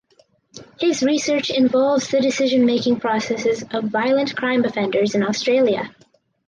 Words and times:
His 0.79 1.03
research 1.03 1.51
involves 1.51 2.07
the 2.09 2.21
decision 2.21 2.65
making 2.65 2.99
processes 2.99 3.63
of 3.71 3.83
violent 3.83 4.35
crime 4.35 4.65
offenders 4.65 5.13
in 5.13 5.21
Australia. 5.21 5.91